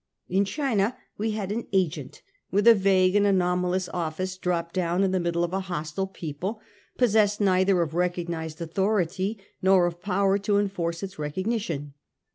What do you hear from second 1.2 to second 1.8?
had an